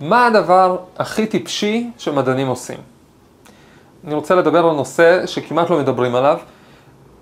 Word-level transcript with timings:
מה 0.00 0.26
הדבר 0.26 0.76
הכי 0.98 1.26
טיפשי 1.26 1.90
שמדענים 1.98 2.46
עושים? 2.46 2.78
אני 4.06 4.14
רוצה 4.14 4.34
לדבר 4.34 4.66
על 4.66 4.76
נושא 4.76 5.26
שכמעט 5.26 5.70
לא 5.70 5.78
מדברים 5.78 6.14
עליו. 6.14 6.38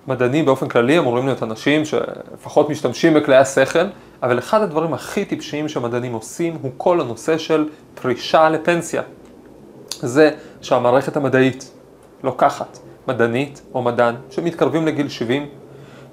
מדענים 0.06 0.44
באופן 0.44 0.68
כללי 0.68 0.98
אמורים 0.98 1.26
להיות 1.26 1.42
אנשים 1.42 1.84
שלפחות 1.84 2.70
משתמשים 2.70 3.14
בכלי 3.14 3.36
השכל, 3.36 3.86
אבל 4.22 4.38
אחד 4.38 4.62
הדברים 4.62 4.94
הכי 4.94 5.24
טיפשיים 5.24 5.68
שמדענים 5.68 6.12
עושים 6.12 6.58
הוא 6.62 6.70
כל 6.76 7.00
הנושא 7.00 7.38
של 7.38 7.68
פרישה 7.94 8.48
לפנסיה. 8.48 9.02
זה 9.90 10.30
שהמערכת 10.60 11.16
המדעית 11.16 11.70
לוקחת 12.22 12.78
מדענית 13.08 13.62
או 13.74 13.82
מדען 13.82 14.14
שמתקרבים 14.30 14.86
לגיל 14.86 15.08
70, 15.08 15.46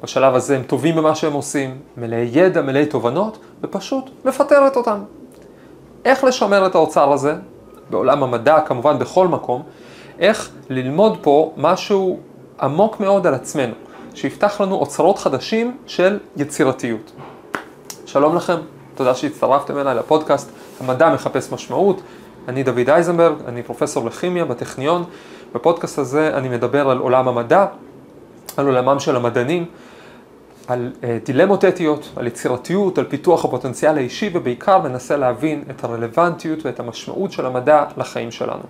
בשלב 0.04 0.36
הזה 0.36 0.56
הם 0.56 0.64
טובים 0.64 0.96
במה 0.96 1.16
שהם 1.16 1.34
עושים, 1.34 1.78
מלאי 1.98 2.30
ידע, 2.32 2.62
מלאי 2.62 2.86
תובנות, 2.86 3.38
ופשוט 3.64 4.10
מפטרת 4.26 4.76
אותם. 4.76 5.00
איך 6.06 6.24
לשמר 6.24 6.66
את 6.66 6.76
האוצר 6.76 7.12
הזה, 7.12 7.36
בעולם 7.90 8.24
המדע, 8.24 8.62
כמובן 8.62 9.00
בכל 9.00 9.28
מקום, 9.28 9.64
איך 10.20 10.50
ללמוד 10.70 11.18
פה 11.22 11.54
משהו 11.58 12.20
עמוק 12.62 13.00
מאוד 13.00 13.28
על 13.28 13.34
עצמנו, 13.34 13.74
שיפתח 14.16 14.62
לנו 14.62 14.76
אוצרות 14.76 15.20
חדשים 15.20 15.78
של 15.88 16.20
יצירתיות. 16.38 17.12
שלום 18.06 18.36
לכם, 18.36 18.58
תודה 18.96 19.16
שהצטרפתם 19.16 19.78
אליי 19.78 19.96
לפודקאסט 19.96 20.50
המדע 20.80 21.10
מחפש 21.14 21.52
משמעות. 21.52 22.02
אני 22.48 22.64
דוד 22.64 22.90
אייזנברג, 22.90 23.36
אני 23.48 23.64
פרופסור 23.64 24.06
לכימיה 24.06 24.46
בטכניון. 24.46 25.04
בפודקאסט 25.54 26.00
הזה 26.00 26.32
אני 26.34 26.50
מדבר 26.50 26.90
על 26.90 26.98
עולם 26.98 27.28
המדע, 27.28 27.66
על 28.58 28.66
עולמם 28.66 29.00
של 29.00 29.16
המדענים, 29.16 29.66
על 30.68 30.92
uh, 31.02 31.06
דילמות 31.26 31.66
אתיות, 31.66 32.10
על 32.16 32.28
יצירתיות, 32.28 32.98
על 32.98 33.06
פיתוח 33.06 33.46
הפוטנציאל 33.46 33.98
האישי 33.98 34.30
ובעיקר 34.34 34.82
מנסה 34.82 35.18
להבין 35.18 35.64
את 35.70 35.84
הרלוונטיות 35.84 36.66
ואת 36.66 36.80
המשמעות 36.80 37.32
של 37.32 37.46
המדע 37.46 37.86
לחיים 37.98 38.32
שלנו. 38.32 38.64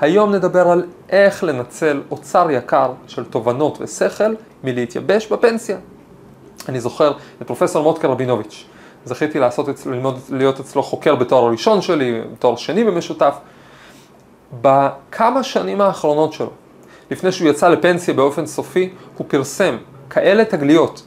היום 0.00 0.34
נדבר 0.34 0.68
על 0.68 0.86
איך 1.08 1.44
לנצל 1.44 2.02
אוצר 2.10 2.50
יקר 2.50 2.92
של 3.06 3.24
תובנות 3.24 3.78
ושכל 3.80 4.34
מלהתייבש 4.64 5.26
בפנסיה. 5.26 5.76
אני 6.68 6.80
זוכר 6.80 7.12
את 7.42 7.46
פרופסור 7.46 7.82
מוטקה 7.82 8.08
רבינוביץ', 8.08 8.64
זכיתי 9.04 9.38
לעשות 9.38 9.86
ללמוד, 9.86 10.18
להיות 10.30 10.60
אצלו 10.60 10.82
חוקר 10.82 11.14
בתואר 11.14 11.46
הראשון 11.46 11.82
שלי, 11.82 12.20
בתואר 12.32 12.56
שני 12.56 12.84
במשותף. 12.84 13.34
בכמה 14.60 15.42
שנים 15.42 15.80
האחרונות 15.80 16.32
שלו, 16.32 16.50
לפני 17.10 17.32
שהוא 17.32 17.48
יצא 17.48 17.68
לפנסיה 17.68 18.14
באופן 18.14 18.46
סופי, 18.46 18.90
הוא 19.16 19.26
פרסם 19.28 19.76
כאלה 20.10 20.44
תגליות, 20.44 21.02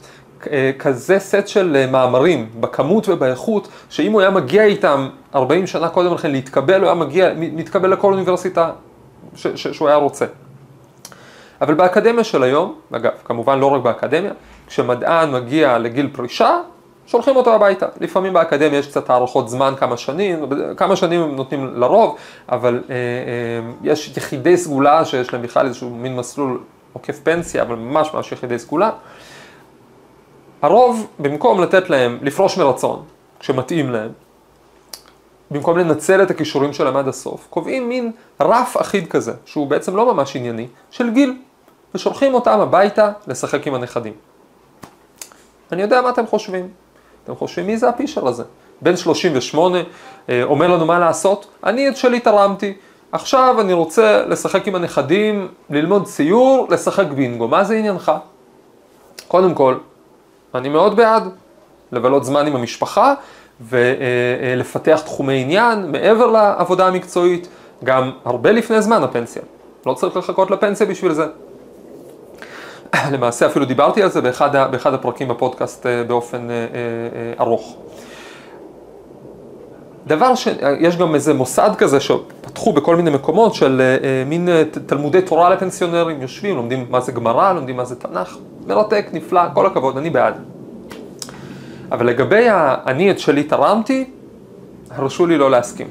כזה 0.78 1.18
סט 1.18 1.48
של 1.48 1.76
אה, 1.76 1.86
מאמרים 1.86 2.48
בכמות 2.60 3.08
ובאיכות, 3.08 3.68
שאם 3.90 4.12
הוא 4.12 4.20
היה 4.20 4.30
מגיע 4.30 4.64
איתם 4.64 5.08
40 5.34 5.66
שנה 5.66 5.88
קודם 5.88 6.14
לכן 6.14 6.30
להתקבל, 6.30 6.80
הוא 6.80 6.86
היה 6.86 6.94
מגיע, 6.94 7.30
מתקבל 7.36 7.92
לכל 7.92 8.12
אוניברסיטה 8.12 8.70
ש, 9.36 9.46
ש, 9.46 9.66
שהוא 9.68 9.88
היה 9.88 9.96
רוצה. 9.96 10.26
אבל 11.60 11.74
באקדמיה 11.74 12.24
של 12.24 12.42
היום, 12.42 12.74
אגב, 12.92 13.12
כמובן 13.24 13.58
לא 13.58 13.66
רק 13.66 13.82
באקדמיה, 13.82 14.32
כשמדען 14.66 15.32
מגיע 15.32 15.78
לגיל 15.78 16.08
פרישה, 16.12 16.58
שולחים 17.06 17.36
אותו 17.36 17.54
הביתה. 17.54 17.86
לפעמים 18.00 18.32
באקדמיה 18.32 18.78
יש 18.78 18.86
קצת 18.86 19.10
הארכות 19.10 19.48
זמן, 19.48 19.74
כמה 19.78 19.96
שנים, 19.96 20.46
כמה 20.76 20.96
שנים 20.96 21.20
הם 21.20 21.36
נותנים 21.36 21.74
לרוב, 21.74 22.16
אבל 22.48 22.82
אה, 22.90 22.94
אה, 22.94 23.70
יש 23.82 24.16
יחידי 24.16 24.56
סגולה 24.56 25.04
שיש 25.04 25.32
להם 25.32 25.42
בכלל 25.42 25.66
איזשהו 25.66 25.90
מין 25.90 26.16
מסלול 26.16 26.60
עוקף 26.92 27.20
פנסיה, 27.22 27.62
אבל 27.62 27.74
ממש 27.74 28.10
ממש 28.14 28.32
יחידי 28.32 28.58
סגולה. 28.58 28.90
הרוב, 30.64 31.06
במקום 31.18 31.60
לתת 31.60 31.90
להם 31.90 32.18
לפרוש 32.22 32.58
מרצון, 32.58 33.02
כשמתאים 33.40 33.90
להם, 33.90 34.10
במקום 35.50 35.78
לנצל 35.78 36.22
את 36.22 36.30
הכישורים 36.30 36.72
שלהם 36.72 36.96
עד 36.96 37.08
הסוף, 37.08 37.46
קובעים 37.50 37.88
מין 37.88 38.12
רף 38.40 38.76
אחיד 38.80 39.08
כזה, 39.08 39.32
שהוא 39.44 39.66
בעצם 39.66 39.96
לא 39.96 40.14
ממש 40.14 40.36
ענייני, 40.36 40.66
של 40.90 41.10
גיל, 41.10 41.38
ושולחים 41.94 42.34
אותם 42.34 42.60
הביתה 42.60 43.12
לשחק 43.26 43.66
עם 43.66 43.74
הנכדים. 43.74 44.12
אני 45.72 45.82
יודע 45.82 46.00
מה 46.00 46.10
אתם 46.10 46.26
חושבים. 46.26 46.68
אתם 47.24 47.34
חושבים 47.34 47.66
מי 47.66 47.76
זה 47.76 47.88
הפישר 47.88 48.28
הזה? 48.28 48.44
בן 48.82 48.96
38, 48.96 49.78
אה, 50.28 50.42
אומר 50.42 50.68
לנו 50.68 50.86
מה 50.86 50.98
לעשות, 50.98 51.46
אני 51.64 51.88
את 51.88 51.96
שלי 51.96 52.20
תרמתי, 52.20 52.74
עכשיו 53.12 53.60
אני 53.60 53.72
רוצה 53.72 54.24
לשחק 54.26 54.68
עם 54.68 54.74
הנכדים, 54.74 55.48
ללמוד 55.70 56.04
ציור, 56.04 56.66
לשחק 56.70 57.06
בינגו, 57.06 57.48
מה 57.48 57.64
זה 57.64 57.74
עניינך? 57.74 58.12
קודם 59.28 59.54
כל, 59.54 59.76
אני 60.54 60.68
מאוד 60.68 60.96
בעד 60.96 61.28
לבלות 61.92 62.24
זמן 62.24 62.46
עם 62.46 62.56
המשפחה 62.56 63.14
ולפתח 63.60 65.00
תחומי 65.04 65.40
עניין 65.40 65.92
מעבר 65.92 66.26
לעבודה 66.26 66.86
המקצועית, 66.86 67.48
גם 67.84 68.10
הרבה 68.24 68.52
לפני 68.52 68.82
זמן 68.82 69.02
הפנסיה. 69.02 69.42
לא 69.86 69.94
צריך 69.94 70.16
לחכות 70.16 70.50
לפנסיה 70.50 70.86
בשביל 70.86 71.12
זה. 71.12 71.26
למעשה 73.12 73.46
אפילו 73.46 73.64
דיברתי 73.64 74.02
על 74.02 74.10
זה 74.10 74.20
באחד, 74.20 74.70
באחד 74.70 74.94
הפרקים 74.94 75.28
בפודקאסט 75.28 75.86
אה, 75.86 76.04
באופן 76.04 76.50
אה, 76.50 76.54
אה, 76.54 77.32
ארוך. 77.40 77.76
דבר 80.06 80.34
ש... 80.34 80.48
יש 80.80 80.96
גם 80.96 81.14
איזה 81.14 81.34
מוסד 81.34 81.70
כזה 81.78 82.00
שפתחו 82.00 82.72
בכל 82.72 82.96
מיני 82.96 83.10
מקומות 83.10 83.54
של 83.54 83.82
מין 84.26 84.48
תלמודי 84.86 85.22
תורה 85.22 85.50
לפנסיונרים, 85.50 86.22
יושבים, 86.22 86.56
לומדים 86.56 86.86
מה 86.90 87.00
זה 87.00 87.12
גמרא, 87.12 87.52
לומדים 87.52 87.76
מה 87.76 87.84
זה 87.84 87.96
תנ"ך, 87.96 88.36
מרתק, 88.66 89.06
נפלא, 89.12 89.42
כל 89.54 89.66
הכבוד, 89.66 89.96
אני 89.96 90.10
בעד. 90.10 90.34
אבל 91.92 92.06
לגבי 92.06 92.48
ה"אני 92.48 93.10
את 93.10 93.18
שלי 93.18 93.42
תרמתי", 93.42 94.10
הרשו 94.90 95.26
לי 95.26 95.38
לא 95.38 95.50
להסכים. 95.50 95.86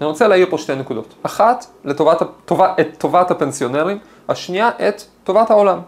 אני 0.00 0.06
רוצה 0.06 0.28
להעיר 0.28 0.46
פה 0.50 0.58
שתי 0.58 0.74
נקודות. 0.74 1.14
אחת, 1.22 1.66
לטובת, 1.84 2.22
טובה, 2.44 2.74
את 2.80 2.88
טובת 2.98 3.30
הפנסיונרים, 3.30 3.98
השנייה, 4.28 4.70
את 4.88 5.02
טובת 5.24 5.50
העולם. 5.50 5.78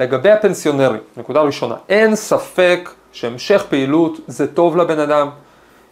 לגבי 0.00 0.30
הפנסיונרים, 0.30 1.00
נקודה 1.16 1.40
ראשונה, 1.40 1.74
אין 1.88 2.16
ספק 2.16 2.90
שהמשך 3.12 3.64
פעילות 3.68 4.20
זה 4.26 4.54
טוב 4.54 4.76
לבן 4.76 4.98
אדם. 4.98 5.28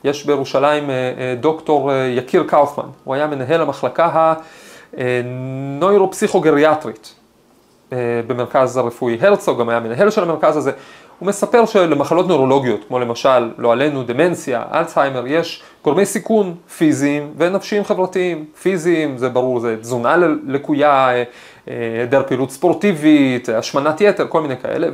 יש 0.05 0.27
בירושלים 0.27 0.91
אה, 0.91 0.95
אה, 0.95 1.35
דוקטור 1.41 1.93
אה, 1.93 1.97
יקיר 1.97 2.45
קאופמן, 2.47 2.85
הוא 3.05 3.15
היה 3.15 3.27
מנהל 3.27 3.61
המחלקה 3.61 4.35
הנוירופסיכוגריאטרית 4.97 7.15
במרכז 8.27 8.77
הרפואי 8.77 9.19
הרצוג, 9.21 9.61
גם 9.61 9.69
היה 9.69 9.81
מנהל 9.81 10.11
של 10.11 10.23
המרכז 10.23 10.57
הזה. 10.57 10.73
הוא 11.19 11.29
מספר 11.29 11.67
שלמחלות 11.67 12.29
נוירולוגיות, 12.29 12.81
כמו 12.89 12.99
למשל, 12.99 13.51
לא 13.59 13.73
עלינו, 13.73 14.03
דמנציה, 14.03 14.63
אלצהיימר, 14.75 15.27
יש 15.27 15.63
גורמי 15.85 16.07
סיכון 16.07 16.55
פיזיים 16.79 17.33
ונפשיים 17.37 17.85
חברתיים. 17.85 18.45
פיזיים, 18.63 19.19
זה 19.19 19.29
ברור, 19.29 19.61
זה 19.61 19.77
תזונה 19.81 20.17
לקויה, 20.47 21.11
היעדר 21.67 22.23
פעילות 22.27 22.51
ספורטיבית, 22.51 23.49
השמנת 23.49 24.01
יתר, 24.01 24.27
כל 24.29 24.43
מיני 24.43 24.57
כאלה, 24.57 24.89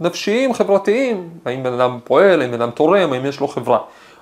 ונפשיים, 0.00 0.54
חברתיים, 0.54 1.28
האם 1.44 1.62
בן 1.62 1.72
אדם 1.72 1.98
פועל, 2.04 2.42
האם 2.42 2.50
בן 2.50 2.62
אדם 2.62 2.70
תורם, 2.70 3.12
האם 3.12 3.26
יש 3.26 3.40
לו 3.40 3.48
חברה. 3.48 3.78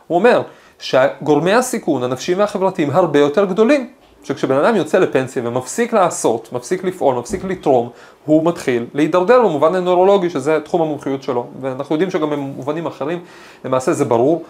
הוא 0.07 0.19
אומר 0.19 0.43
שגורמי 0.79 1.53
הסיכון 1.53 2.03
הנפשיים 2.03 2.39
והחברתיים 2.39 2.91
הרבה 2.91 3.19
יותר 3.19 3.45
גדולים. 3.45 3.91
שכשבן 4.27 4.57
אדם 4.57 4.77
יוצא 4.77 4.99
לפנסיה 4.99 5.43
ומפסיק 5.49 5.93
לעשות, 5.93 6.53
מפסיק 6.53 6.85
לפעול, 6.85 7.15
מפסיק 7.15 7.45
לתרום, 7.45 7.91
הוא 8.25 8.47
מתחיל 8.47 8.87
להידרדר 8.95 9.43
במובן 9.43 9.75
הנוירולוגי, 9.75 10.31
שזה 10.31 10.61
תחום 10.65 10.83
המומחיות 10.83 11.23
שלו. 11.23 11.47
ואנחנו 11.61 11.95
יודעים 11.95 12.11
שגם 12.11 12.31
במובנים 12.31 12.87
אחרים, 12.87 13.25
למעשה 13.65 13.93
זה 13.93 14.05
ברור. 14.05 14.45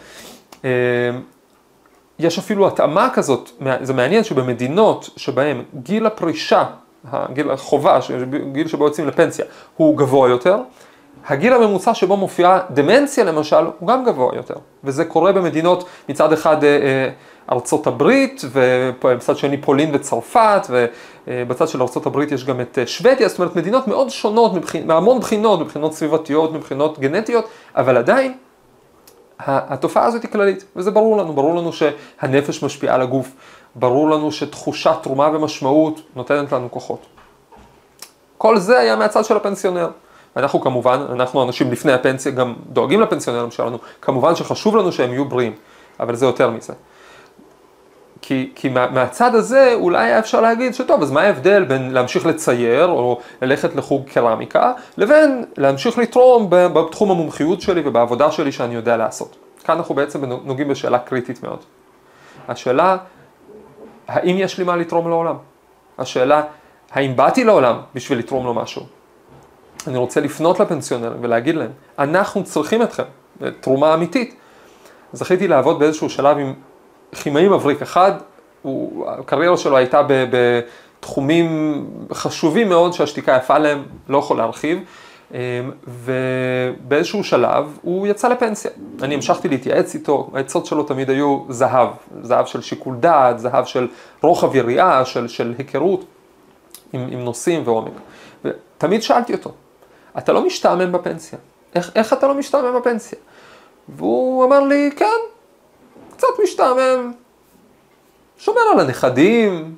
אה, 0.64 0.70
יש 2.18 2.38
אפילו 2.38 2.66
התאמה 2.66 3.08
כזאת, 3.14 3.50
זה 3.82 3.92
מעניין 3.94 4.24
שבמדינות 4.24 5.10
שבהן 5.16 5.62
גיל 5.82 6.06
הפרישה 6.06 6.64
הגיל 7.12 7.50
החובה, 7.50 7.98
גיל 8.52 8.68
שבו 8.68 8.84
יוצאים 8.84 9.06
לפנסיה, 9.06 9.44
הוא 9.76 9.96
גבוה 9.96 10.28
יותר. 10.28 10.56
הגיל 11.28 11.52
הממוצע 11.52 11.94
שבו 11.94 12.16
מופיעה 12.16 12.60
דמנציה 12.70 13.24
למשל, 13.24 13.64
הוא 13.78 13.88
גם 13.88 14.04
גבוה 14.04 14.36
יותר. 14.36 14.54
וזה 14.84 15.04
קורה 15.04 15.32
במדינות 15.32 15.88
מצד 16.08 16.32
אחד 16.32 16.64
אה, 16.64 16.68
אה, 16.68 17.08
ארצות 17.52 17.86
הברית, 17.86 18.42
ובצד 18.52 19.36
שני 19.36 19.56
פולין 19.60 19.90
וצרפת, 19.94 20.66
ובצד 21.26 21.68
של 21.68 21.82
ארצות 21.82 22.06
הברית 22.06 22.32
יש 22.32 22.44
גם 22.44 22.60
את 22.60 22.78
אה, 22.78 22.86
שוודיה, 22.86 23.28
זאת 23.28 23.38
אומרת 23.38 23.56
מדינות 23.56 23.88
מאוד 23.88 24.10
שונות 24.10 24.52
מהמון 24.84 25.20
בחינות, 25.20 25.60
מבחינות 25.60 25.94
סביבתיות, 25.94 26.52
מבחינות 26.52 26.98
גנטיות, 26.98 27.48
אבל 27.76 27.96
עדיין 27.96 28.34
התופעה 29.38 30.04
הזאת 30.04 30.22
היא 30.22 30.30
כללית, 30.30 30.64
וזה 30.76 30.90
ברור 30.90 31.16
לנו, 31.16 31.32
ברור 31.32 31.54
לנו 31.54 31.70
שהנפש 31.72 32.62
משפיעה 32.62 32.94
על 32.94 33.02
הגוף. 33.02 33.30
ברור 33.74 34.10
לנו 34.10 34.32
שתחושת 34.32 34.96
תרומה 35.02 35.30
ומשמעות 35.32 36.00
נותנת 36.16 36.52
לנו 36.52 36.70
כוחות. 36.70 37.06
כל 38.38 38.58
זה 38.58 38.78
היה 38.78 38.96
מהצד 38.96 39.24
של 39.24 39.36
הפנסיונר. 39.36 39.88
אנחנו 40.36 40.60
כמובן, 40.60 41.06
אנחנו 41.12 41.42
אנשים 41.42 41.72
לפני 41.72 41.92
הפנסיה 41.92 42.32
גם 42.32 42.54
דואגים 42.68 43.00
לפנסיונרים 43.00 43.50
שלנו, 43.50 43.78
כמובן 44.02 44.34
שחשוב 44.34 44.76
לנו 44.76 44.92
שהם 44.92 45.12
יהיו 45.12 45.24
בריאים, 45.24 45.52
אבל 46.00 46.14
זה 46.14 46.26
יותר 46.26 46.50
מזה. 46.50 46.72
כי, 48.22 48.50
כי 48.54 48.68
מה, 48.68 48.86
מהצד 48.90 49.34
הזה 49.34 49.74
אולי 49.74 50.04
היה 50.04 50.18
אפשר 50.18 50.40
להגיד 50.40 50.74
שטוב, 50.74 51.02
אז 51.02 51.10
מה 51.10 51.22
ההבדל 51.22 51.64
בין 51.64 51.90
להמשיך 51.90 52.26
לצייר 52.26 52.86
או 52.86 53.20
ללכת 53.42 53.76
לחוג 53.76 54.08
קרמיקה, 54.08 54.72
לבין 54.98 55.44
להמשיך 55.56 55.98
לתרום 55.98 56.46
בתחום 56.50 57.10
המומחיות 57.10 57.60
שלי 57.60 57.82
ובעבודה 57.84 58.30
שלי 58.30 58.52
שאני 58.52 58.74
יודע 58.74 58.96
לעשות. 58.96 59.36
כאן 59.64 59.76
אנחנו 59.76 59.94
בעצם 59.94 60.24
נוגעים 60.24 60.68
בשאלה 60.68 60.98
קריטית 60.98 61.42
מאוד. 61.42 61.58
השאלה, 62.48 62.96
האם 64.08 64.36
יש 64.38 64.58
לי 64.58 64.64
מה 64.64 64.76
לתרום 64.76 65.08
לעולם? 65.08 65.36
השאלה, 65.98 66.42
האם 66.92 67.16
באתי 67.16 67.44
לעולם 67.44 67.76
בשביל 67.94 68.18
לתרום 68.18 68.46
לו 68.46 68.54
משהו? 68.54 68.95
אני 69.88 69.98
רוצה 69.98 70.20
לפנות 70.20 70.60
לפנסיונרים 70.60 71.18
ולהגיד 71.20 71.54
להם, 71.54 71.70
אנחנו 71.98 72.44
צריכים 72.44 72.82
אתכם, 72.82 73.02
תרומה 73.60 73.94
אמיתית. 73.94 74.36
זכיתי 75.12 75.48
לעבוד 75.48 75.78
באיזשהו 75.78 76.10
שלב 76.10 76.38
עם 76.38 76.54
כימאי 77.12 77.48
מבריק 77.48 77.82
אחד, 77.82 78.12
הוא, 78.62 79.10
הקריירה 79.10 79.56
שלו 79.56 79.76
הייתה 79.76 80.02
בתחומים 80.08 81.86
חשובים 82.12 82.68
מאוד 82.68 82.92
שהשתיקה 82.92 83.36
יפה 83.36 83.58
להם, 83.58 83.82
לא 84.08 84.18
יכול 84.18 84.36
להרחיב, 84.36 84.78
אמ, 85.34 85.38
ובאיזשהו 85.86 87.24
שלב 87.24 87.78
הוא 87.82 88.06
יצא 88.06 88.28
לפנסיה. 88.28 88.70
אני 89.02 89.14
המשכתי 89.14 89.48
להתייעץ 89.48 89.94
איתו, 89.94 90.30
העצות 90.34 90.66
שלו 90.66 90.82
תמיד 90.82 91.10
היו 91.10 91.44
זהב, 91.48 91.88
זהב 92.22 92.46
של 92.46 92.60
שיקול 92.60 92.96
דעת, 93.00 93.38
זהב 93.38 93.64
של 93.64 93.88
רוחב 94.22 94.56
יריעה, 94.56 95.04
של, 95.04 95.28
של 95.28 95.54
היכרות 95.58 96.04
עם, 96.92 97.08
עם 97.10 97.20
נושאים 97.24 97.62
ועומק. 97.64 97.92
ותמיד 98.44 99.02
שאלתי 99.02 99.32
אותו, 99.32 99.50
אתה 100.18 100.32
לא 100.32 100.46
משתעמם 100.46 100.92
בפנסיה. 100.92 101.38
איך, 101.74 101.90
איך 101.94 102.12
אתה 102.12 102.26
לא 102.28 102.34
משתעמם 102.34 102.80
בפנסיה? 102.80 103.18
והוא 103.88 104.44
אמר 104.44 104.60
לי, 104.60 104.90
כן, 104.96 105.20
קצת 106.16 106.28
משתעמם, 106.44 107.12
שומר 108.38 108.60
על 108.72 108.80
הנכדים, 108.80 109.74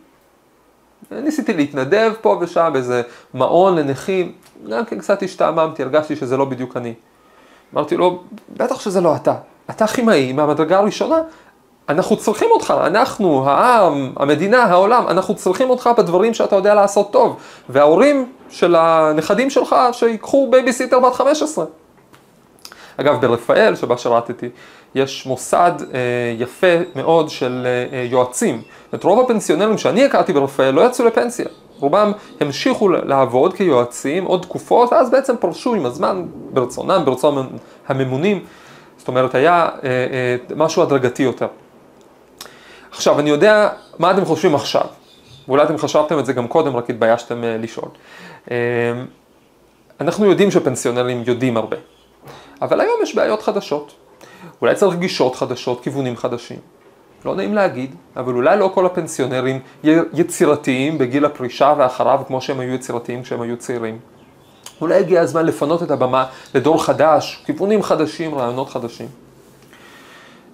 ניסיתי 1.11 1.53
להתנדב 1.53 2.13
פה 2.21 2.39
ושם 2.41 2.71
באיזה 2.73 3.03
מעון 3.35 3.77
לנכים, 3.77 4.33
גם 4.71 4.85
כן 4.85 4.99
קצת 4.99 5.23
השתעממתי, 5.23 5.83
הרגשתי 5.83 6.17
שזה 6.17 6.37
לא 6.37 6.45
בדיוק 6.45 6.77
אני. 6.77 6.95
אמרתי 7.75 7.97
לו, 7.97 8.23
בטח 8.57 8.81
שזה 8.81 9.01
לא 9.01 9.17
אתה, 9.17 9.35
אתה 9.71 9.87
כימאי 9.87 10.33
מהמדרגה 10.33 10.79
הראשונה, 10.79 11.23
אנחנו 11.89 12.17
צריכים 12.17 12.49
אותך, 12.51 12.75
אנחנו, 12.87 13.49
העם, 13.49 14.13
המדינה, 14.17 14.63
העולם, 14.63 15.09
אנחנו 15.09 15.35
צריכים 15.35 15.71
אותך 15.71 15.91
בדברים 15.99 16.35
שאתה 16.35 16.57
יודע 16.57 16.75
לעשות 16.75 17.13
טוב. 17.13 17.37
וההורים 17.69 18.33
של 18.51 18.75
הנכדים 18.75 19.51
שלך, 19.51 19.77
שיקחו 19.93 20.49
בייביסיטר 20.51 21.01
בת 21.01 21.15
15. 21.15 21.65
אגב, 22.97 23.21
ברפאל, 23.21 23.75
שבה 23.75 23.99
שירתתי, 23.99 24.49
יש 24.95 25.27
מוסד 25.27 25.73
אה, 25.81 25.99
יפה 26.39 26.77
מאוד 26.97 27.29
של 27.29 27.67
אה, 27.67 28.07
יועצים. 28.11 28.63
את 28.95 29.05
רוב 29.05 29.21
הפנסיונרים 29.21 29.79
שאני 29.79 30.05
הכרתי 30.05 30.33
ברפאל 30.33 30.71
לא 30.71 30.81
יצאו 30.81 31.05
לפנסיה. 31.05 31.47
רובם 31.81 32.13
המשיכו 32.41 32.89
לעבוד 32.89 33.55
כיועצים 33.55 34.25
עוד 34.25 34.43
תקופות, 34.43 34.93
ואז 34.93 35.11
בעצם 35.11 35.37
פרשו 35.37 35.75
עם 35.75 35.87
הזמן 35.87 36.27
ברצונם, 36.53 37.03
ברצון 37.05 37.49
הממונים. 37.89 38.45
זאת 38.99 39.09
אומרת, 39.09 39.35
היה 39.35 39.69
אה, 39.85 39.89
אה, 39.89 40.37
משהו 40.57 40.83
הדרגתי 40.83 41.23
יותר. 41.23 41.47
עכשיו, 42.91 43.21
אני 43.21 43.31
יודע 43.31 43.69
מה 43.99 44.11
אתם 44.11 44.25
חושבים 44.25 44.55
עכשיו, 44.55 44.85
ואולי 45.49 45.63
אתם 45.63 45.79
חשבתם 45.79 46.19
את 46.19 46.27
זה 46.27 46.33
גם 46.33 46.49
קודם, 46.49 46.77
רק 46.77 46.91
התביישתם 46.91 47.45
אה, 47.45 47.57
לשאול. 47.57 47.89
אה, 48.51 48.57
אנחנו 50.01 50.27
יודעים 50.27 50.51
שפנסיונרים 50.51 51.23
יודעים 51.27 51.57
הרבה, 51.57 51.77
אבל 52.63 52.81
היום 52.81 52.95
יש 53.03 53.15
בעיות 53.15 53.43
חדשות. 53.43 53.95
אולי 54.61 54.75
צריך 54.75 54.97
גישות 54.97 55.37
חדשות, 55.37 55.83
כיוונים 55.83 56.17
חדשים. 56.17 56.59
לא 57.25 57.35
נעים 57.35 57.55
להגיד, 57.55 57.95
אבל 58.17 58.35
אולי 58.35 58.59
לא 58.59 58.71
כל 58.75 58.87
הפנסיונרים 58.87 59.61
יצירתיים 60.13 60.99
בגיל 60.99 61.25
הפרישה 61.25 61.75
ואחריו 61.79 62.21
כמו 62.27 62.41
שהם 62.41 62.61
היו 62.61 62.75
יצירתיים 62.75 63.23
כשהם 63.23 63.41
היו 63.41 63.57
צעירים. 63.57 63.99
אולי 64.81 64.95
הגיע 64.95 65.21
הזמן 65.21 65.47
לפנות 65.47 65.83
את 65.83 65.91
הבמה 65.91 66.27
לדור 66.55 66.85
חדש, 66.85 67.43
כיוונים 67.47 67.83
חדשים, 67.83 68.35
רעיונות 68.35 68.69
חדשים. 68.69 69.09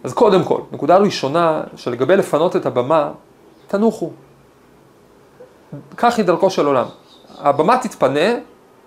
אז 0.04 0.12
קודם 0.12 0.44
כל, 0.44 0.60
נקודה 0.72 0.96
ראשונה, 0.96 1.62
שלגבי 1.76 2.16
לפנות 2.16 2.56
את 2.56 2.66
הבמה, 2.66 3.12
תנוחו. 3.66 4.10
כך 5.96 6.16
היא 6.16 6.24
דרכו 6.24 6.50
של 6.50 6.66
עולם. 6.66 6.86
הבמה 7.38 7.78
תתפנה, 7.78 8.34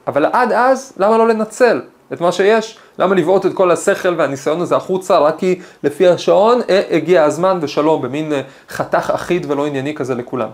אבל 0.08 0.26
עד 0.26 0.52
אז, 0.52 0.94
למה 0.98 1.18
לא 1.18 1.28
לנצל 1.28 1.82
את 2.14 2.22
מה 2.22 2.32
שיש? 2.32 2.78
למה 3.00 3.16
לבעוט 3.16 3.46
את 3.46 3.54
כל 3.54 3.72
השכל 3.72 4.16
והניסיון 4.18 4.62
הזה 4.62 4.76
החוצה, 4.76 5.18
רק 5.18 5.38
כי 5.38 5.60
לפי 5.84 6.08
השעון 6.08 6.62
אה, 6.70 6.82
הגיע 6.92 7.24
הזמן 7.24 7.60
ושלום, 7.62 8.02
במין 8.02 8.34
אה, 8.34 8.42
חתך 8.70 9.12
אחיד 9.16 9.52
ולא 9.52 9.66
ענייני 9.66 9.96
כזה 9.96 10.16
לכולם. 10.16 10.50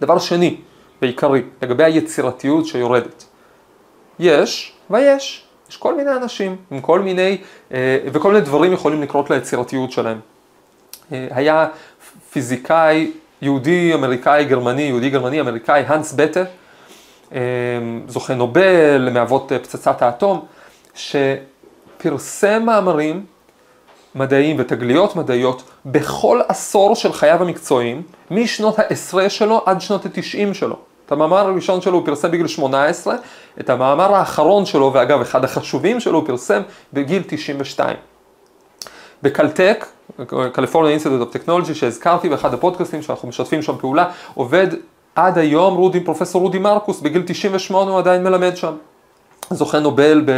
דבר 0.00 0.18
שני, 0.18 0.56
ועיקרי, 1.02 1.42
לגבי 1.62 1.84
היצירתיות 1.84 2.66
שיורדת. 2.66 3.24
יש 4.18 4.72
ויש. 4.90 5.43
יש 5.70 5.76
כל 5.76 5.96
מיני 5.96 6.10
אנשים 6.10 6.56
עם 6.70 6.80
כל 6.80 7.00
מיני, 7.00 7.38
אה, 7.72 7.98
וכל 8.12 8.32
מיני 8.32 8.44
דברים 8.44 8.72
יכולים 8.72 9.02
לקרות 9.02 9.30
ליצירתיות 9.30 9.92
שלהם. 9.92 10.20
אה, 11.12 11.28
היה 11.30 11.66
פיזיקאי 12.32 13.10
יהודי 13.42 13.94
אמריקאי 13.94 14.44
גרמני, 14.44 14.82
יהודי 14.82 15.10
גרמני 15.10 15.40
אמריקאי, 15.40 15.84
הנס 15.86 16.12
בטה, 16.12 16.44
אה, 17.32 17.40
זוכה 18.08 18.34
נובל 18.34 19.08
מאבות 19.12 19.52
פצצת 19.62 20.02
האטום, 20.02 20.44
שפרסם 20.94 22.62
מאמרים 22.62 23.24
מדעיים 24.14 24.56
ותגליות 24.58 25.16
מדעיות 25.16 25.62
בכל 25.86 26.40
עשור 26.48 26.96
של 26.96 27.12
חייו 27.12 27.42
המקצועיים, 27.42 28.02
משנות 28.30 28.78
העשרה 28.78 29.30
שלו 29.30 29.62
עד 29.66 29.80
שנות 29.80 30.06
התשעים 30.06 30.54
שלו. 30.54 30.93
את 31.06 31.12
המאמר 31.12 31.48
הראשון 31.48 31.80
שלו 31.80 31.98
הוא 31.98 32.06
פרסם 32.06 32.30
בגיל 32.30 32.46
18, 32.46 33.16
את 33.60 33.70
המאמר 33.70 34.14
האחרון 34.14 34.66
שלו, 34.66 34.90
ואגב, 34.94 35.20
אחד 35.20 35.44
החשובים 35.44 36.00
שלו, 36.00 36.18
הוא 36.18 36.26
פרסם 36.26 36.62
בגיל 36.92 37.22
92. 37.26 37.96
ב 39.22 39.29
Caltech, 39.29 39.86
California 40.52 40.90
Institute 40.90 41.20
of 41.20 41.30
Technology, 41.32 41.74
שהזכרתי 41.74 42.28
באחד 42.28 42.54
הפודקאסטים 42.54 43.02
שאנחנו 43.02 43.28
משתפים 43.28 43.62
שם 43.62 43.76
פעולה, 43.78 44.10
עובד 44.34 44.66
עד 45.14 45.38
היום 45.38 45.74
רודי, 45.74 46.00
פרופסור 46.00 46.42
רודי 46.42 46.58
מרקוס, 46.58 47.00
בגיל 47.00 47.22
98 47.26 47.90
הוא 47.90 47.98
עדיין 47.98 48.24
מלמד 48.24 48.56
שם. 48.56 48.72
זוכה 49.50 49.78
נובל 49.78 50.22
ב, 50.24 50.30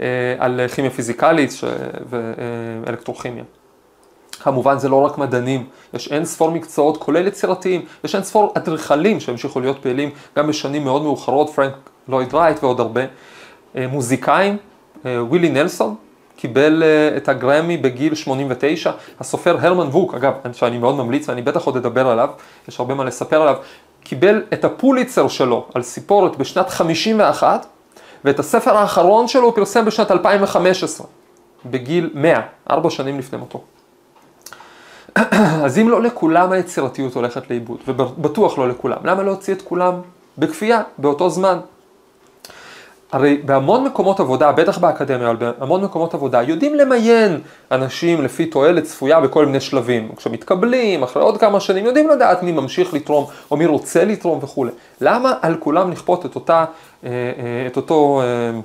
אה, 0.00 0.06
על 0.38 0.60
כימיה 0.74 0.90
פיזיקלית 0.90 1.50
ואלקטרוכימיה. 2.10 3.44
כמובן 4.42 4.78
זה 4.78 4.88
לא 4.88 5.00
רק 5.00 5.18
מדענים, 5.18 5.66
יש 5.94 6.12
אין 6.12 6.24
ספור 6.24 6.50
מקצועות, 6.50 6.96
כולל 6.96 7.26
יצירתיים, 7.26 7.84
יש 8.04 8.14
אין 8.14 8.24
ספור 8.24 8.52
אדריכלים 8.56 9.20
שהמשיכו 9.20 9.60
להיות 9.60 9.82
פעילים 9.82 10.10
גם 10.36 10.46
בשנים 10.46 10.84
מאוד 10.84 11.02
מאוחרות, 11.02 11.50
פרנק 11.50 11.72
לויד 12.08 12.34
רייט 12.34 12.64
ועוד 12.64 12.80
הרבה. 12.80 13.00
אה, 13.76 13.86
מוזיקאים, 13.86 14.56
אה, 15.06 15.24
ווילי 15.24 15.48
נלסון, 15.48 15.94
קיבל 16.36 16.82
אה, 16.82 17.16
את 17.16 17.28
הגרמי 17.28 17.76
בגיל 17.76 18.14
89, 18.14 18.90
הסופר 19.20 19.56
הרמן 19.60 19.86
ווק, 19.86 20.14
אגב, 20.14 20.32
שאני 20.52 20.78
מאוד 20.78 20.94
ממליץ 20.94 21.28
ואני 21.28 21.42
בטח 21.42 21.64
עוד 21.64 21.76
אדבר 21.76 22.08
עליו, 22.08 22.28
יש 22.68 22.80
הרבה 22.80 22.94
מה 22.94 23.04
לספר 23.04 23.42
עליו, 23.42 23.56
קיבל 24.04 24.42
את 24.52 24.64
הפוליצר 24.64 25.28
שלו 25.28 25.66
על 25.74 25.82
סיפורת 25.82 26.36
בשנת 26.36 26.70
51, 26.70 27.66
ואת 28.24 28.38
הספר 28.38 28.76
האחרון 28.76 29.28
שלו 29.28 29.44
הוא 29.44 29.54
פרסם 29.54 29.84
בשנת 29.84 30.10
2015, 30.10 31.06
בגיל 31.66 32.10
100, 32.14 32.40
ארבע 32.70 32.90
שנים 32.90 33.18
לפני 33.18 33.38
מותו. 33.38 33.62
אז 35.64 35.78
אם 35.78 35.88
לא 35.88 36.02
לכולם 36.02 36.52
היצירתיות 36.52 37.14
הולכת 37.14 37.50
לאיבוד, 37.50 37.78
ובטוח 37.88 38.58
לא 38.58 38.68
לכולם, 38.68 38.98
למה 39.04 39.22
להוציא 39.22 39.54
את 39.54 39.62
כולם 39.62 39.94
בכפייה, 40.38 40.82
באותו 40.98 41.30
זמן? 41.30 41.58
הרי 43.12 43.42
בהמון 43.44 43.84
מקומות 43.84 44.20
עבודה, 44.20 44.52
בטח 44.52 44.78
באקדמיה, 44.78 45.30
אבל 45.30 45.36
בהמון 45.36 45.84
מקומות 45.84 46.14
עבודה, 46.14 46.42
יודעים 46.42 46.74
למיין 46.74 47.40
אנשים 47.70 48.24
לפי 48.24 48.46
תועלת 48.46 48.84
צפויה 48.84 49.20
בכל 49.20 49.46
מיני 49.46 49.60
שלבים. 49.60 50.08
כשמתקבלים, 50.16 51.02
אחרי 51.02 51.22
עוד 51.22 51.38
כמה 51.38 51.60
שנים, 51.60 51.86
יודעים 51.86 52.08
לדעת 52.08 52.42
מי 52.42 52.52
ממשיך 52.52 52.94
לתרום, 52.94 53.26
או 53.50 53.56
מי 53.56 53.66
רוצה 53.66 54.04
לתרום 54.04 54.38
וכולי. 54.42 54.70
למה 55.00 55.34
על 55.42 55.56
כולם 55.60 55.92
לכפות 55.92 56.26
את, 56.26 56.34
אותה, 56.34 56.64
אה, 57.04 57.10
אה, 57.10 57.66
את 57.66 57.76
אותו 57.76 58.22
אה, 58.22 58.60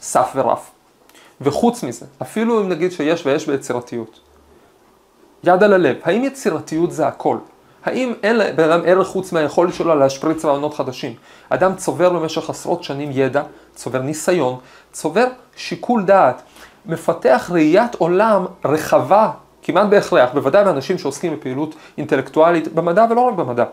סף 0.00 0.32
ורף? 0.34 0.70
וחוץ 1.40 1.82
מזה, 1.82 2.06
אפילו 2.22 2.60
אם 2.60 2.68
נגיד 2.68 2.92
שיש 2.92 3.26
ויש 3.26 3.46
ביצירתיות, 3.46 4.20
יד 5.44 5.62
על 5.62 5.72
הלב, 5.72 5.96
האם 6.02 6.24
יצירתיות 6.24 6.92
זה 6.92 7.06
הכל? 7.06 7.36
האם 7.84 8.12
אין 8.22 8.38
לבן 8.38 8.70
אדם 8.70 8.80
ערך 8.84 9.06
חוץ 9.06 9.32
מהיכולת 9.32 9.74
שלו 9.74 9.94
להשפריץ 9.94 10.44
רעיונות 10.44 10.74
חדשים? 10.74 11.14
אדם 11.48 11.74
צובר 11.74 12.10
במשך 12.10 12.50
עשרות 12.50 12.84
שנים 12.84 13.10
ידע, 13.12 13.42
צובר 13.74 14.02
ניסיון, 14.02 14.56
צובר 14.92 15.26
שיקול 15.56 16.04
דעת, 16.04 16.42
מפתח 16.86 17.50
ראיית 17.52 17.94
עולם 17.94 18.46
רחבה, 18.64 19.30
כמעט 19.62 19.86
בהכרח, 19.86 20.30
בוודאי 20.34 20.64
באנשים 20.64 20.98
שעוסקים 20.98 21.36
בפעילות 21.36 21.74
אינטלקטואלית, 21.98 22.74
במדע 22.74 23.06
ולא 23.10 23.20
רק 23.20 23.34
במדע. 23.34 23.64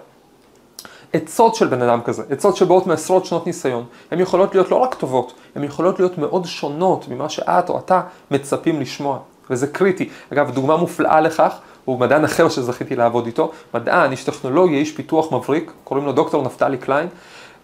עצות 1.14 1.56
של 1.56 1.68
בן 1.68 1.82
אדם 1.82 2.02
כזה, 2.02 2.24
עצות 2.30 2.56
שבאות 2.58 2.88
מעשרות 2.88 3.26
שנות 3.26 3.48
ניסיון, 3.48 3.86
הן 4.12 4.20
יכולות 4.20 4.56
להיות 4.56 4.72
לא 4.72 4.76
רק 4.76 4.96
טובות, 4.96 5.34
הן 5.56 5.64
יכולות 5.64 6.00
להיות 6.00 6.18
מאוד 6.18 6.46
שונות 6.46 7.08
ממה 7.08 7.30
שאת 7.30 7.70
או 7.70 7.80
אתה 7.80 8.02
מצפים 8.32 8.82
לשמוע. 8.82 9.20
וזה 9.50 9.68
קריטי. 9.68 10.10
אגב, 10.34 10.52
דוגמה 10.52 10.78
מופלאה 10.78 11.22
לכך, 11.22 11.56
הוא 11.86 12.00
מדען 12.00 12.24
אחר 12.24 12.50
שזכיתי 12.50 12.96
לעבוד 12.96 13.26
איתו, 13.26 13.52
מדען, 13.74 14.12
איש 14.12 14.24
טכנולוגיה, 14.24 14.80
איש 14.80 14.92
פיתוח 14.92 15.32
מבריק, 15.32 15.72
קוראים 15.84 16.06
לו 16.06 16.12
דוקטור 16.12 16.44
נפתלי 16.44 16.78
קליין. 16.78 17.08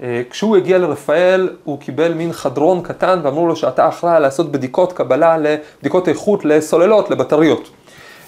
אה, 0.04 0.22
כשהוא 0.30 0.58
הגיע 0.58 0.78
לרפאל, 0.78 1.50
הוא 1.64 1.80
קיבל 1.80 2.14
מין 2.14 2.34
חדרון 2.34 2.82
קטן 2.82 3.20
ואמרו 3.24 3.48
לו 3.48 3.56
שאתה 3.56 3.88
אחראי 3.88 4.22
לעשות 4.22 4.52
בדיקות 4.52 4.94
קבלה, 4.94 5.38
לבדיקות 5.38 6.08
איכות 6.08 6.46
לסוללות, 6.46 7.10
לבטריות. 7.10 7.70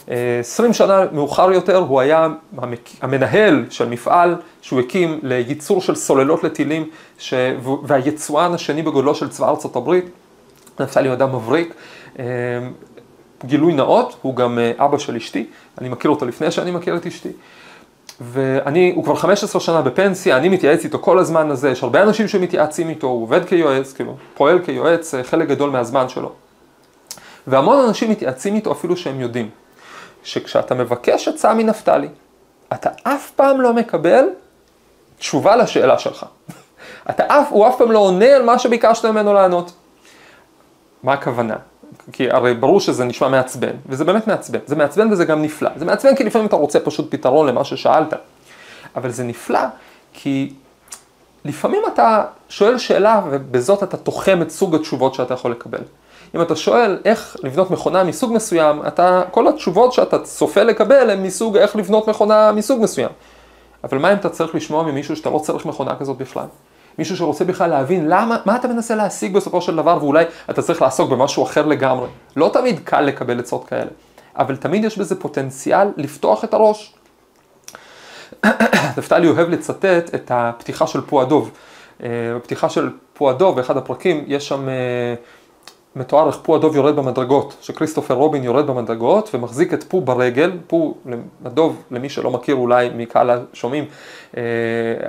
20 0.07 0.73
שנה 0.73 1.05
מאוחר 1.11 1.51
יותר 1.51 1.77
הוא 1.77 1.99
היה 1.99 2.27
המנהל 3.01 3.65
של 3.69 3.89
מפעל 3.89 4.35
שהוא 4.61 4.79
הקים 4.79 5.19
לייצור 5.23 5.81
של 5.81 5.95
סוללות 5.95 6.43
לטילים 6.43 6.89
ש... 7.17 7.33
והיצואן 7.83 8.53
השני 8.53 8.81
בגודלו 8.81 9.15
של 9.15 9.29
צבא 9.29 9.49
ארצות 9.49 9.75
הברית. 9.75 10.05
נפתלי 10.79 11.13
אדם 11.13 11.35
מבריק. 11.35 11.73
גילוי 13.45 13.73
נאות, 13.73 14.15
הוא 14.21 14.35
גם 14.35 14.59
אבא 14.77 14.97
של 14.97 15.15
אשתי, 15.15 15.45
אני 15.81 15.89
מכיר 15.89 16.11
אותו 16.11 16.25
לפני 16.25 16.51
שאני 16.51 16.71
מכיר 16.71 16.95
את 16.95 17.05
אשתי. 17.05 17.29
ואני, 18.21 18.93
הוא 18.95 19.03
כבר 19.03 19.15
15 19.15 19.61
שנה 19.61 19.81
בפנסיה, 19.81 20.37
אני 20.37 20.49
מתייעץ 20.49 20.83
איתו 20.83 20.99
כל 20.99 21.19
הזמן 21.19 21.51
הזה, 21.51 21.69
יש 21.69 21.83
הרבה 21.83 22.03
אנשים 22.03 22.27
שמתייעצים 22.27 22.89
איתו, 22.89 23.07
הוא 23.07 23.23
עובד 23.23 23.45
כיועץ, 23.45 23.93
כאילו, 23.93 24.15
פועל 24.33 24.59
כיועץ 24.65 25.13
חלק 25.23 25.47
גדול 25.47 25.69
מהזמן 25.69 26.09
שלו. 26.09 26.31
והמון 27.47 27.85
אנשים 27.87 28.11
מתייעצים 28.11 28.55
איתו 28.55 28.71
אפילו 28.71 28.97
שהם 28.97 29.19
יודעים, 29.19 29.49
שכשאתה 30.23 30.75
מבקש 30.75 31.27
הצעה 31.27 31.53
מנפתלי, 31.53 32.07
אתה 32.73 32.89
אף 33.03 33.31
פעם 33.31 33.61
לא 33.61 33.73
מקבל 33.73 34.25
תשובה 35.17 35.55
לשאלה 35.55 35.99
שלך. 35.99 36.25
אתה 37.09 37.23
אף, 37.27 37.47
הוא 37.49 37.67
אף 37.67 37.77
פעם 37.77 37.91
לא 37.91 37.99
עונה 37.99 38.25
על 38.25 38.43
מה 38.43 38.59
שביקשת 38.59 39.05
ממנו 39.05 39.33
לענות. 39.33 39.71
מה 41.03 41.13
הכוונה? 41.13 41.55
כי 42.11 42.31
הרי 42.31 42.53
ברור 42.53 42.79
שזה 42.79 43.05
נשמע 43.05 43.27
מעצבן, 43.27 43.75
וזה 43.85 44.05
באמת 44.05 44.27
מעצבן, 44.27 44.59
זה 44.65 44.75
מעצבן 44.75 45.11
וזה 45.11 45.25
גם 45.25 45.41
נפלא. 45.41 45.69
זה 45.75 45.85
מעצבן 45.85 46.15
כי 46.15 46.23
לפעמים 46.23 46.47
אתה 46.47 46.55
רוצה 46.55 46.79
פשוט 46.79 47.11
פתרון 47.11 47.47
למה 47.47 47.63
ששאלת, 47.63 48.13
אבל 48.95 49.09
זה 49.11 49.23
נפלא 49.23 49.59
כי 50.13 50.53
לפעמים 51.45 51.81
אתה 51.93 52.23
שואל 52.49 52.77
שאלה 52.77 53.21
ובזאת 53.29 53.83
אתה 53.83 53.97
תוחם 53.97 54.41
את 54.41 54.51
סוג 54.51 54.75
התשובות 54.75 55.13
שאתה 55.13 55.33
יכול 55.33 55.51
לקבל. 55.51 55.81
אם 56.35 56.41
אתה 56.41 56.55
שואל 56.55 56.99
איך 57.05 57.37
לבנות 57.43 57.71
מכונה 57.71 58.03
מסוג 58.03 58.33
מסוים, 58.33 58.81
אתה, 58.87 59.23
כל 59.31 59.47
התשובות 59.47 59.93
שאתה 59.93 60.19
צופה 60.19 60.63
לקבל 60.63 61.09
הן 61.09 61.23
מסוג 61.23 61.57
איך 61.57 61.75
לבנות 61.75 62.07
מכונה 62.07 62.51
מסוג 62.51 62.81
מסוים. 62.81 63.09
אבל 63.83 63.97
מה 63.97 64.11
אם 64.11 64.17
אתה 64.17 64.29
צריך 64.29 64.55
לשמוע 64.55 64.83
ממישהו 64.83 65.15
שאתה 65.15 65.29
לא 65.29 65.39
צריך 65.39 65.65
מכונה 65.65 65.95
כזאת 65.95 66.17
בכלל? 66.17 66.45
מישהו 66.97 67.17
שרוצה 67.17 67.45
בכלל 67.45 67.69
להבין 67.69 68.07
למה, 68.07 68.37
מה 68.45 68.55
אתה 68.55 68.67
מנסה 68.67 68.95
להשיג 68.95 69.33
בסופו 69.33 69.61
של 69.61 69.75
דבר, 69.75 69.97
ואולי 70.01 70.25
אתה 70.49 70.61
צריך 70.61 70.81
לעסוק 70.81 71.09
במשהו 71.09 71.43
אחר 71.43 71.65
לגמרי. 71.65 72.07
לא 72.35 72.49
תמיד 72.53 72.79
קל 72.83 73.01
לקבל 73.01 73.39
עצות 73.39 73.67
כאלה, 73.67 73.89
אבל 74.37 74.55
תמיד 74.55 74.83
יש 74.83 74.97
בזה 74.97 75.19
פוטנציאל 75.19 75.87
לפתוח 75.97 76.43
את 76.43 76.53
הראש. 76.53 76.93
נפתלי 78.97 79.27
אוהב 79.27 79.49
לצטט 79.49 80.15
את 80.15 80.31
הפתיחה 80.33 80.87
של 80.87 81.01
פועדוב. 81.01 81.51
אה, 82.03 82.09
בפתיחה 82.35 82.69
של 82.69 82.89
פועדוב, 83.13 83.55
באחד 83.55 83.77
הפרקים, 83.77 84.23
יש 84.27 84.47
שם 84.47 84.69
אה, 84.69 84.73
מתואר 85.95 86.27
איך 86.27 86.37
פו 86.41 86.55
הדוב 86.55 86.75
יורד 86.75 86.95
במדרגות, 86.95 87.55
שכריסטופר 87.61 88.13
רובין 88.13 88.43
יורד 88.43 88.67
במדרגות 88.67 89.29
ומחזיק 89.33 89.73
את 89.73 89.83
פו 89.83 90.01
ברגל, 90.01 90.51
פו, 90.67 90.95
הדוב, 91.45 91.83
למי 91.91 92.09
שלא 92.09 92.31
מכיר 92.31 92.55
אולי 92.55 92.89
מקהל 92.95 93.29
השומעים, 93.53 93.85
אה, 94.37 94.43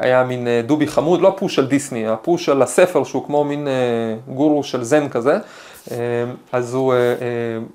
היה 0.01 0.25
מין 0.25 0.49
אה, 0.49 0.61
דובי 0.67 0.87
חמוד, 0.87 1.21
לא 1.21 1.29
הפו 1.29 1.49
של 1.49 1.67
דיסני, 1.67 2.09
הפו 2.09 2.39
של 2.39 2.63
הספר 2.63 3.05
שהוא 3.05 3.25
כמו 3.27 3.45
מין 3.45 3.69
אה, 3.69 3.73
גורו 4.35 4.63
של 4.63 4.85
זן 4.85 5.09
כזה, 5.09 5.39
אז 6.53 6.75
הוא, 6.75 6.95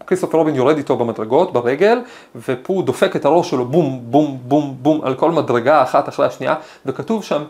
כריסטופר 0.08 0.38
רובין 0.38 0.56
יורד 0.56 0.78
איתו 0.78 0.98
במדרגות, 0.98 1.54
ברגל, 1.54 2.02
ופו 2.36 2.82
דופק 2.82 3.16
את 3.16 3.26
הראש 3.26 3.50
שלו 3.50 3.66
בום, 3.66 4.00
בום, 4.04 4.38
בום, 4.42 4.76
בום, 4.82 5.02
על 5.04 5.16
כל 5.16 5.32
מדרגה 5.32 5.84
אחת 5.84 6.10
אחרי 6.10 6.26
השנייה, 6.26 6.56
וכתוב 6.86 7.24
שם 7.24 7.44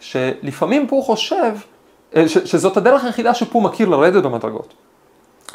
שלפעמים 0.00 0.88
פו 0.88 1.02
חושב 1.02 1.52
שזאת 2.26 2.76
הדרך 2.76 3.04
היחידה 3.04 3.34
שפו 3.34 3.60
מכיר 3.60 3.88
לרדת 3.88 4.22
במדרגות. 4.22 4.74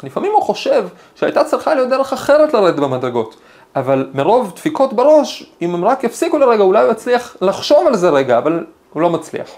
לפעמים 0.02 0.32
הוא 0.32 0.42
חושב 0.42 0.86
שהייתה 1.14 1.44
צריכה 1.44 1.74
להיות 1.74 1.88
דרך 1.88 2.12
אחרת 2.12 2.54
לרדת 2.54 2.78
במדרגות, 2.78 3.36
אבל 3.76 4.10
מרוב 4.14 4.52
דפיקות 4.56 4.92
בראש, 4.92 5.52
אם 5.62 5.74
הם 5.74 5.84
רק 5.84 6.04
יפסיקו 6.04 6.38
לרגע, 6.38 6.62
אולי 6.62 6.84
הוא 6.84 6.92
יצליח 6.92 7.36
לחשוב 7.40 7.86
על 7.86 7.96
זה 7.96 8.10
רגע, 8.10 8.38
אבל 8.38 8.64
הוא 8.92 9.02
לא 9.02 9.10
מצליח. 9.10 9.48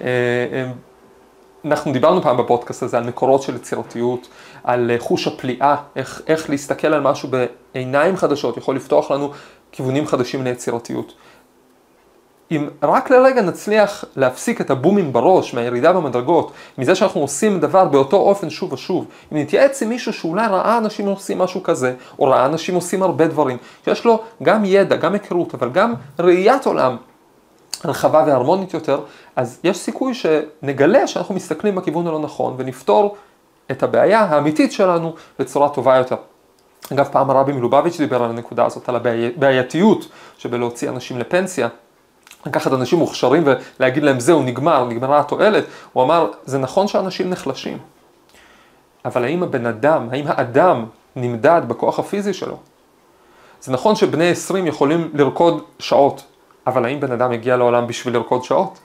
אה, 0.00 0.06
אה, 0.52 0.70
אנחנו 1.64 1.92
דיברנו 1.92 2.22
פעם 2.22 2.36
בפודקאסט 2.36 2.82
הזה 2.82 2.98
על 2.98 3.04
מקורות 3.04 3.42
של 3.42 3.56
יצירתיות, 3.56 4.28
על 4.64 4.90
אה, 4.90 4.96
חוש 4.98 5.26
הפליאה, 5.26 5.76
איך, 5.96 6.22
איך 6.26 6.50
להסתכל 6.50 6.88
על 6.88 7.00
משהו 7.00 7.28
בעיניים 7.74 8.16
חדשות 8.16 8.56
יכול 8.56 8.76
לפתוח 8.76 9.10
לנו 9.10 9.32
כיוונים 9.72 10.06
חדשים 10.06 10.44
ליצירתיות. 10.44 11.12
אם 12.56 12.68
רק 12.82 13.10
לרגע 13.10 13.42
נצליח 13.42 14.04
להפסיק 14.16 14.60
את 14.60 14.70
הבומים 14.70 15.12
בראש 15.12 15.54
מהירידה 15.54 15.92
במדרגות, 15.92 16.52
מזה 16.78 16.94
שאנחנו 16.94 17.20
עושים 17.20 17.60
דבר 17.60 17.84
באותו 17.84 18.16
אופן 18.16 18.50
שוב 18.50 18.72
ושוב, 18.72 19.06
אם 19.32 19.38
נתייעץ 19.38 19.82
עם 19.82 19.88
מישהו 19.88 20.12
שאולי 20.12 20.46
ראה 20.46 20.78
אנשים 20.78 21.06
עושים 21.06 21.38
משהו 21.38 21.62
כזה, 21.62 21.94
או 22.18 22.24
ראה 22.24 22.46
אנשים 22.46 22.74
עושים 22.74 23.02
הרבה 23.02 23.26
דברים, 23.26 23.56
שיש 23.84 24.04
לו 24.04 24.22
גם 24.42 24.64
ידע, 24.64 24.96
גם 24.96 25.12
היכרות, 25.12 25.54
אבל 25.54 25.70
גם 25.70 25.94
ראיית 26.18 26.66
עולם 26.66 26.96
רחבה 27.84 28.24
והרמונית 28.26 28.74
יותר, 28.74 29.00
אז 29.36 29.60
יש 29.64 29.76
סיכוי 29.76 30.14
שנגלה 30.14 31.06
שאנחנו 31.06 31.34
מסתכלים 31.34 31.74
בכיוון 31.74 32.06
הלא 32.06 32.18
נכון 32.18 32.54
ונפתור 32.56 33.16
את 33.70 33.82
הבעיה 33.82 34.20
האמיתית 34.20 34.72
שלנו 34.72 35.14
בצורה 35.38 35.68
טובה 35.68 35.96
יותר. 35.96 36.16
אגב, 36.92 37.08
פעם 37.12 37.30
הרבי 37.30 37.52
מלובביץ' 37.52 37.98
דיבר 37.98 38.22
על 38.22 38.30
הנקודה 38.30 38.66
הזאת, 38.66 38.88
על 38.88 38.96
הבעייתיות 38.96 40.08
שבלהוציא 40.38 40.88
אנשים 40.88 41.18
לפנסיה. 41.18 41.68
לקחת 42.46 42.72
אנשים 42.72 42.98
מוכשרים 42.98 43.44
ולהגיד 43.78 44.02
להם 44.02 44.20
זהו, 44.20 44.42
נגמר, 44.42 44.84
נגמרה 44.84 45.20
התועלת, 45.20 45.64
הוא 45.92 46.02
אמר, 46.02 46.30
זה 46.44 46.58
נכון 46.58 46.88
שאנשים 46.88 47.30
נחלשים, 47.30 47.78
אבל 49.04 49.24
האם 49.24 49.42
הבן 49.42 49.66
אדם, 49.66 50.08
האם 50.12 50.24
האדם 50.28 50.84
נמדד 51.16 51.62
בכוח 51.66 51.98
הפיזי 51.98 52.34
שלו? 52.34 52.56
זה 53.60 53.72
נכון 53.72 53.96
שבני 53.96 54.30
20 54.30 54.66
יכולים 54.66 55.10
לרקוד 55.14 55.62
שעות, 55.78 56.24
אבל 56.66 56.84
האם 56.84 57.00
בן 57.00 57.12
אדם 57.12 57.32
הגיע 57.32 57.56
לעולם 57.56 57.86
בשביל 57.86 58.14
לרקוד 58.14 58.44
שעות? 58.44 58.78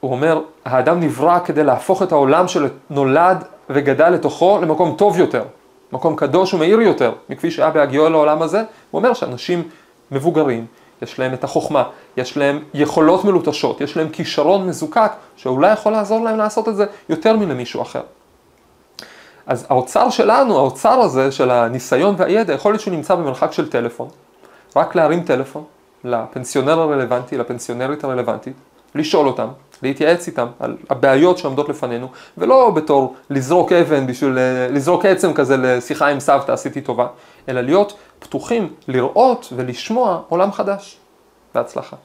הוא 0.00 0.12
אומר, 0.12 0.40
האדם 0.64 1.00
נברא 1.00 1.38
כדי 1.44 1.64
להפוך 1.64 2.02
את 2.02 2.12
העולם 2.12 2.44
שנולד 2.48 3.44
וגדל 3.70 4.10
לתוכו 4.10 4.58
למקום 4.62 4.94
טוב 4.98 5.18
יותר, 5.18 5.44
מקום 5.92 6.16
קדוש 6.16 6.54
ומאיר 6.54 6.80
יותר, 6.80 7.12
מכפי 7.28 7.50
שהיה 7.50 7.70
בהגיעו 7.70 8.08
לעולם 8.08 8.42
הזה. 8.42 8.58
הוא 8.90 8.98
אומר 8.98 9.14
שאנשים 9.14 9.62
מבוגרים 10.10 10.66
יש 11.02 11.18
להם 11.18 11.34
את 11.34 11.44
החוכמה, 11.44 11.84
יש 12.16 12.36
להם 12.36 12.62
יכולות 12.74 13.24
מלוטשות, 13.24 13.80
יש 13.80 13.96
להם 13.96 14.08
כישרון 14.08 14.66
מזוקק, 14.66 15.12
שאולי 15.36 15.72
יכול 15.72 15.92
לעזור 15.92 16.24
להם 16.24 16.38
לעשות 16.38 16.68
את 16.68 16.76
זה 16.76 16.86
יותר 17.08 17.36
מלמישהו 17.36 17.82
אחר. 17.82 18.02
אז 19.46 19.66
האוצר 19.68 20.10
שלנו, 20.10 20.58
האוצר 20.58 21.00
הזה 21.00 21.32
של 21.32 21.50
הניסיון 21.50 22.14
והידע, 22.18 22.52
יכול 22.52 22.72
להיות 22.72 22.80
שהוא 22.80 22.94
נמצא 22.94 23.14
במרחק 23.14 23.52
של 23.52 23.70
טלפון. 23.70 24.08
רק 24.76 24.94
להרים 24.94 25.22
טלפון 25.22 25.64
לפנסיונר 26.04 26.80
הרלוונטי, 26.80 27.38
לפנסיונרית 27.38 28.04
הרלוונטית, 28.04 28.54
לשאול 28.94 29.26
אותם, 29.26 29.48
להתייעץ 29.82 30.26
איתם 30.26 30.46
על 30.60 30.76
הבעיות 30.90 31.38
שעומדות 31.38 31.68
לפנינו, 31.68 32.08
ולא 32.38 32.70
בתור 32.70 33.14
לזרוק 33.30 33.72
אבן 33.72 34.06
בשביל, 34.06 34.38
לזרוק 34.70 35.04
עצם 35.04 35.32
כזה 35.32 35.56
לשיחה 35.56 36.08
עם 36.08 36.20
סבתא, 36.20 36.52
עשיתי 36.52 36.80
טובה, 36.80 37.06
אלא 37.48 37.60
להיות 37.60 37.98
פתוחים 38.18 38.74
לראות 38.88 39.52
ולשמוע 39.56 40.22
עולם 40.28 40.52
חדש. 40.52 40.96
בהצלחה. 41.54 41.96